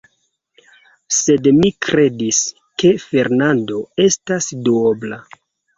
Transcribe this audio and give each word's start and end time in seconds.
Sed 1.17 1.49
mi 1.59 1.71
kredis, 1.89 2.41
ke 2.85 2.95
Fernando 3.07 3.87
estas 4.11 4.53
duobla. 4.69 5.27